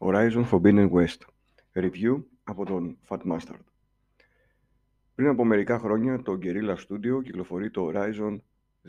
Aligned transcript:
Horizon 0.00 0.44
Forbidden 0.50 0.90
West 0.90 1.18
Review 1.74 2.22
από 2.44 2.64
τον 2.64 2.98
Fat 3.08 3.18
Mustard 3.18 3.64
Πριν 5.14 5.28
από 5.28 5.44
μερικά 5.44 5.78
χρόνια 5.78 6.22
το 6.22 6.38
Guerrilla 6.42 6.74
Studio 6.74 7.22
κυκλοφορεί 7.22 7.70
το 7.70 7.90
Horizon 7.94 8.38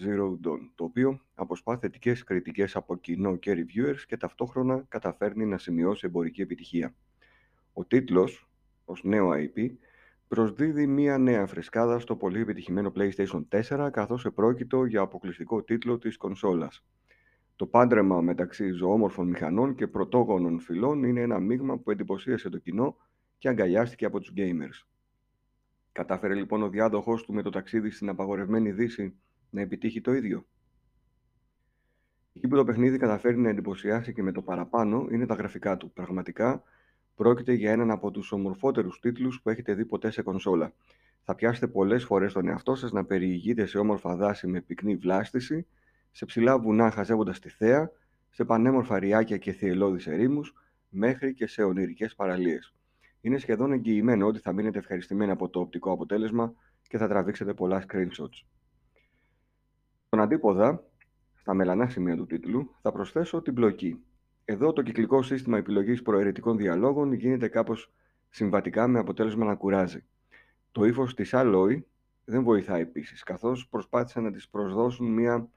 Zero 0.06 0.32
Dawn 0.46 0.70
το 0.76 0.84
οποίο 0.84 1.22
αποσπά 1.34 1.78
θετικές 1.78 2.24
κριτικές 2.24 2.76
από 2.76 2.98
κοινό 2.98 3.36
και 3.36 3.52
reviewers 3.52 4.00
και 4.08 4.18
ταυτόχρονα 4.18 4.85
καταφέρνει 4.87 5.46
να 5.46 5.58
σημειώσει 5.58 6.06
εμπορική 6.06 6.42
επιτυχία. 6.42 6.96
Ο 7.73 7.85
τίτλος, 7.85 8.49
ως 8.85 9.03
νέο 9.03 9.29
IP, 9.31 9.71
προσδίδει 10.28 10.87
μία 10.87 11.17
νέα 11.17 11.46
φρεσκάδα 11.46 11.99
στο 11.99 12.15
πολύ 12.15 12.41
επιτυχημένο 12.41 12.91
PlayStation 12.96 13.44
4 13.49 13.89
καθώς 13.91 14.26
επρόκειτο 14.26 14.85
για 14.85 15.01
αποκλειστικό 15.01 15.63
τίτλο 15.63 15.97
της 15.97 16.17
κονσόλας. 16.17 16.84
Το 17.59 17.66
πάντρεμα 17.66 18.21
μεταξύ 18.21 18.71
ζωόμορφων 18.71 19.27
μηχανών 19.27 19.76
και 19.76 19.88
πρωτόγονων 19.88 20.59
φυλών 20.59 21.04
είναι 21.04 21.22
ένα 21.22 21.40
μείγμα 21.40 21.77
που 21.77 21.91
εντυπωσίασε 21.91 22.50
το 22.50 22.58
κοινό 22.58 22.98
και 23.38 23.50
αγκαλιάστηκε 23.50 24.05
από 24.05 24.20
τους 24.20 24.34
gamers. 24.36 24.88
Κατάφερε 25.91 26.34
λοιπόν 26.34 26.64
ο 26.64 26.70
διάδοχός 26.70 27.23
του 27.23 27.34
με 27.34 27.41
το 27.41 27.50
ταξίδι 27.50 27.90
στην 27.90 28.09
απαγορευμένη 28.09 28.72
δύση 28.72 29.16
να 29.50 29.62
επιτύχει 29.62 30.02
το 30.02 30.14
ίδιο; 30.14 30.45
Εκεί 32.34 32.48
που 32.48 32.55
το 32.55 32.64
παιχνίδι 32.64 32.98
καταφέρει 32.98 33.38
να 33.38 33.50
εντυπωσιάσει 33.50 34.14
και 34.14 34.23
με 34.23 34.31
το 34.31 34.41
παραπάνω 34.41 35.08
είναι 35.12 35.26
τα 35.26 35.34
γραφικά 35.34 35.78
του. 35.78 35.91
Πραγματικά 35.91 36.64
πρόκειται 37.16 37.53
για 37.53 37.72
έναν 37.72 37.91
από 37.91 38.12
τους 38.12 38.31
ομορφότερους 38.31 39.00
τίτλους 39.00 39.41
που 39.41 39.50
έχετε 39.50 39.73
δει 39.73 39.86
ποτέ 39.86 40.12
σε 40.12 40.22
κονσόλα. 40.22 40.73
Θα 41.23 41.36
πιάσετε 41.36 41.67
πολλές 41.67 42.03
φορές 42.03 42.34
τον 42.34 42.48
εαυτό 42.48 42.76
σας 42.76 42.91
να 42.91 43.05
περιηγείτε 43.05 43.66
σε 43.66 43.78
όμορφα 43.78 44.16
δάση 44.16 44.48
με 44.48 44.62
πυκνή 44.62 44.95
βλάστηση 44.95 45.67
σε 46.12 46.26
ψηλά 46.26 46.59
βουνά 46.59 46.91
χαζεύοντας 46.91 47.40
τη 47.40 47.49
θέα, 47.49 47.91
σε 48.30 48.45
πανέμορφα 48.45 49.00
ριάκια 49.00 49.38
και 49.38 49.52
θυελώδεις 49.52 50.08
ερήμους, 50.08 50.54
μέχρι 50.90 51.34
και 51.34 51.48
σε 51.48 51.63
ονειρικές 51.63 52.16
παραλίες. 52.16 52.73
Είναι 53.22 53.38
σχεδόν 53.38 53.72
εγγυημένο 53.72 54.28
ότι 54.28 54.39
θα 54.39 54.53
μείνετε 54.53 54.78
ευχαριστημένοι 54.78 55.31
από 55.31 55.50
το 55.50 55.59
οπτικό 55.59 55.92
αποτέλεσμα 55.92 56.53
και 56.88 56.97
θα 56.97 57.08
τραβήξετε 57.08 57.53
πολλά 57.53 57.86
screenshots. 57.88 58.45
Στον 60.06 60.19
αντίποδα, 60.19 60.84
στα 61.34 61.53
μελανά 61.53 61.89
σημεία 61.89 62.16
του 62.16 62.25
τίτλου, 62.25 62.75
θα 62.81 62.91
προσθέσω 62.91 63.41
την 63.41 63.53
μπλοκή. 63.53 64.03
Εδώ 64.45 64.73
το 64.73 64.81
κυκλικό 64.81 65.22
σύστημα 65.22 65.58
επιλογής 65.58 66.02
προαιρετικών 66.02 66.58
διαλόγων 66.58 67.14
γίνεται 67.14 67.47
κάπως 67.47 67.94
συμβατικά 68.30 68.88
με 68.88 69.00
αποτέλεσμα 69.00 69.45
να 69.45 69.56
κουράζει. 69.56 70.06
Το 70.72 70.84
ύφος 70.86 71.14
της 71.14 71.31
Alloy 71.34 71.81
δεν 72.25 72.44
βοηθάει 72.44 72.81
επίσης, 72.81 73.23
καθώς 73.23 73.67
προσπάθησαν 73.69 74.23
να 74.23 74.31
της 74.31 74.50
προσδώσουν 74.50 75.14
μια 75.14 75.50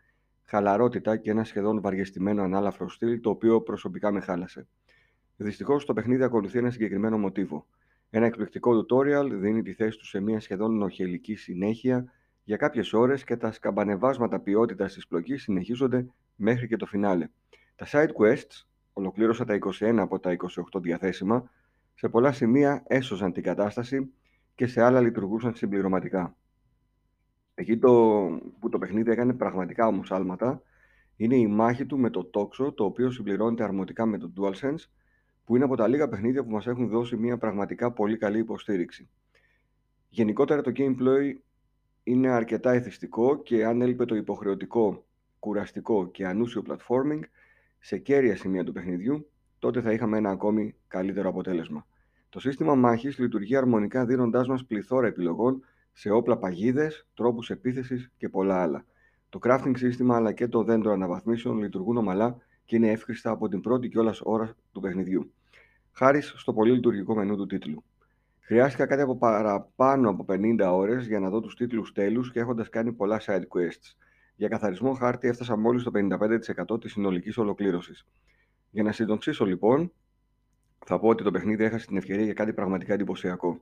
χαλαρότητα 0.52 1.16
και 1.16 1.30
ένα 1.30 1.44
σχεδόν 1.44 1.80
βαριεστημένο 1.80 2.42
ανάλαφρο 2.42 2.88
στυλ, 2.88 3.20
το 3.20 3.30
οποίο 3.30 3.62
προσωπικά 3.62 4.12
με 4.12 4.20
χάλασε. 4.20 4.66
Δυστυχώς 5.36 5.84
το 5.84 5.92
παιχνίδι 5.92 6.22
ακολουθεί 6.22 6.58
ένα 6.58 6.70
συγκεκριμένο 6.70 7.18
μοτίβο. 7.18 7.66
Ένα 8.10 8.26
εκπληκτικό 8.26 8.72
tutorial 8.78 9.28
δίνει 9.30 9.62
τη 9.62 9.72
θέση 9.72 9.98
του 9.98 10.06
σε 10.06 10.20
μια 10.20 10.40
σχεδόν 10.40 10.76
νοχελική 10.76 11.34
συνέχεια 11.34 12.12
για 12.44 12.56
κάποιες 12.56 12.92
ώρες 12.92 13.24
και 13.24 13.36
τα 13.36 13.52
σκαμπανεβάσματα 13.52 14.40
ποιότητας 14.40 14.92
της 14.94 15.06
πλοκής 15.06 15.42
συνεχίζονται 15.42 16.06
μέχρι 16.36 16.66
και 16.66 16.76
το 16.76 16.86
φινάλε. 16.86 17.28
Τα 17.76 17.86
side 17.90 18.10
quests, 18.20 18.64
ολοκλήρωσα 18.92 19.44
τα 19.44 19.54
21 19.54 19.96
από 19.98 20.18
τα 20.18 20.36
28 20.74 20.80
διαθέσιμα, 20.80 21.50
σε 21.94 22.08
πολλά 22.08 22.32
σημεία 22.32 22.82
έσωζαν 22.86 23.32
την 23.32 23.42
κατάσταση 23.42 24.12
και 24.54 24.66
σε 24.66 24.82
άλλα 24.82 25.00
λειτουργούσαν 25.00 25.54
συμπληρωματικά. 25.54 26.36
Εκεί 27.54 27.78
το, 27.78 27.90
που 28.58 28.68
το 28.68 28.78
παιχνίδι 28.78 29.10
έκανε 29.10 29.32
πραγματικά 29.32 29.86
όμως 29.86 30.12
άλματα 30.12 30.62
είναι 31.16 31.36
η 31.36 31.46
μάχη 31.46 31.86
του 31.86 31.98
με 31.98 32.10
το 32.10 32.24
τόξο, 32.24 32.72
το 32.72 32.84
οποίο 32.84 33.10
συμπληρώνεται 33.10 33.64
αρμοτικά 33.64 34.06
με 34.06 34.18
το 34.18 34.32
DualSense, 34.36 34.84
που 35.44 35.56
είναι 35.56 35.64
από 35.64 35.76
τα 35.76 35.88
λίγα 35.88 36.08
παιχνίδια 36.08 36.44
που 36.44 36.50
μας 36.50 36.66
έχουν 36.66 36.88
δώσει 36.88 37.16
μια 37.16 37.38
πραγματικά 37.38 37.92
πολύ 37.92 38.16
καλή 38.16 38.38
υποστήριξη. 38.38 39.08
Γενικότερα 40.08 40.62
το 40.62 40.72
gameplay 40.76 41.32
είναι 42.02 42.28
αρκετά 42.28 42.72
εθιστικό 42.72 43.42
και 43.42 43.64
αν 43.64 43.82
έλειπε 43.82 44.04
το 44.04 44.14
υποχρεωτικό, 44.14 45.04
κουραστικό 45.38 46.10
και 46.10 46.26
ανούσιο 46.26 46.62
platforming 46.68 47.20
σε 47.78 47.98
κέρια 47.98 48.36
σημεία 48.36 48.64
του 48.64 48.72
παιχνιδιού, 48.72 49.30
τότε 49.58 49.80
θα 49.80 49.92
είχαμε 49.92 50.16
ένα 50.16 50.30
ακόμη 50.30 50.74
καλύτερο 50.88 51.28
αποτέλεσμα. 51.28 51.86
Το 52.28 52.40
σύστημα 52.40 52.74
μάχης 52.74 53.18
λειτουργεί 53.18 53.56
αρμονικά 53.56 54.04
δίνοντάς 54.06 54.48
μας 54.48 54.64
πληθώρα 54.64 55.06
επιλογών 55.06 55.64
σε 55.92 56.10
όπλα 56.10 56.38
παγίδες, 56.38 57.06
τρόπους 57.14 57.50
επίθεσης 57.50 58.10
και 58.16 58.28
πολλά 58.28 58.62
άλλα. 58.62 58.84
Το 59.28 59.38
crafting 59.42 59.72
σύστημα 59.76 60.16
αλλά 60.16 60.32
και 60.32 60.48
το 60.48 60.62
δέντρο 60.62 60.92
αναβαθμίσεων 60.92 61.58
λειτουργούν 61.58 61.96
ομαλά 61.96 62.36
και 62.64 62.76
είναι 62.76 62.90
εύχριστα 62.90 63.30
από 63.30 63.48
την 63.48 63.60
πρώτη 63.60 63.88
κιόλα 63.88 64.14
ώρα 64.22 64.56
του 64.72 64.80
παιχνιδιού. 64.80 65.32
Χάρης 65.92 66.34
στο 66.36 66.52
πολύ 66.52 66.72
λειτουργικό 66.72 67.14
μενού 67.14 67.36
του 67.36 67.46
τίτλου. 67.46 67.84
Χρειάστηκα 68.40 68.86
κάτι 68.86 69.02
από 69.02 69.16
παραπάνω 69.16 70.10
από 70.10 70.24
50 70.28 70.70
ώρες 70.72 71.06
για 71.06 71.20
να 71.20 71.30
δω 71.30 71.40
τους 71.40 71.54
τίτλους 71.54 71.92
τέλους 71.92 72.32
και 72.32 72.40
έχοντας 72.40 72.68
κάνει 72.68 72.92
πολλά 72.92 73.20
side 73.26 73.46
quests. 73.48 73.94
Για 74.36 74.48
καθαρισμό 74.48 74.92
χάρτη 74.92 75.28
έφτασα 75.28 75.56
μόλις 75.56 75.80
στο 75.80 75.90
55% 75.90 76.80
της 76.80 76.92
συνολικής 76.92 77.38
ολοκλήρωσης. 77.38 78.06
Για 78.70 78.82
να 78.82 78.92
συντονξήσω 78.92 79.44
λοιπόν, 79.44 79.92
θα 80.86 80.98
πω 80.98 81.08
ότι 81.08 81.22
το 81.22 81.30
παιχνίδι 81.30 81.64
έχασε 81.64 81.86
την 81.86 81.96
ευκαιρία 81.96 82.24
για 82.24 82.32
κάτι 82.32 82.52
πραγματικά 82.52 82.92
εντυπωσιακό. 82.92 83.60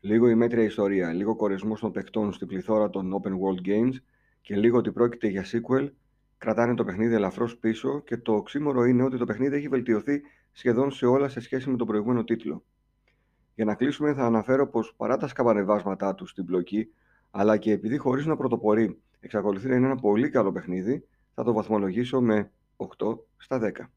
Λίγο 0.00 0.28
η 0.28 0.34
μέτρια 0.34 0.62
ιστορία, 0.62 1.12
λίγο 1.12 1.36
κορεσμός 1.36 1.80
των 1.80 1.92
παιχτών 1.92 2.32
στη 2.32 2.46
πληθώρα 2.46 2.90
των 2.90 3.20
open 3.22 3.30
world 3.30 3.68
games 3.68 3.94
και 4.40 4.56
λίγο 4.56 4.78
ότι 4.78 4.92
πρόκειται 4.92 5.28
για 5.28 5.44
sequel, 5.44 5.88
κρατάνε 6.38 6.74
το 6.74 6.84
παιχνίδι 6.84 7.14
ελαφρώς 7.14 7.56
πίσω 7.56 8.00
και 8.00 8.16
το 8.16 8.32
οξύμορο 8.32 8.84
είναι 8.84 9.02
ότι 9.02 9.16
το 9.18 9.24
παιχνίδι 9.24 9.56
έχει 9.56 9.68
βελτιωθεί 9.68 10.20
σχεδόν 10.52 10.90
σε 10.90 11.06
όλα 11.06 11.28
σε 11.28 11.40
σχέση 11.40 11.70
με 11.70 11.76
τον 11.76 11.86
προηγούμενο 11.86 12.24
τίτλο. 12.24 12.64
Για 13.54 13.64
να 13.64 13.74
κλείσουμε, 13.74 14.14
θα 14.14 14.24
αναφέρω 14.24 14.68
πως 14.68 14.94
παρά 14.96 15.16
τα 15.16 15.28
σκαμπανεβάσματά 15.28 16.14
τους 16.14 16.30
στην 16.30 16.44
πλοκή, 16.44 16.88
αλλά 17.30 17.56
και 17.56 17.72
επειδή 17.72 17.96
χωρίς 17.96 18.26
να 18.26 18.36
πρωτοπορεί 18.36 18.98
εξακολουθεί 19.20 19.68
να 19.68 19.74
είναι 19.74 19.86
ένα 19.86 19.96
πολύ 19.96 20.30
καλό 20.30 20.52
παιχνίδι, 20.52 21.06
θα 21.34 21.42
το 21.42 21.52
βαθμολογήσω 21.52 22.20
με 22.20 22.50
8 22.76 23.18
στα 23.36 23.58
10. 23.58 23.90